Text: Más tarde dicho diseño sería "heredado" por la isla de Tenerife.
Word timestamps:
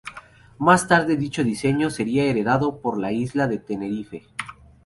Más 0.57 0.87
tarde 0.87 1.15
dicho 1.15 1.43
diseño 1.43 1.91
sería 1.91 2.23
"heredado" 2.23 2.79
por 2.81 2.99
la 2.99 3.11
isla 3.11 3.47
de 3.47 3.59
Tenerife. 3.59 4.23